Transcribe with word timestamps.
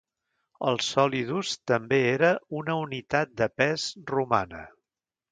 El 0.69 0.79
"solidus" 0.83 1.51
també 1.71 1.99
era 2.13 2.31
una 2.61 2.77
unitat 2.85 3.35
de 3.43 3.49
pes 3.63 3.85
romana. 4.13 4.63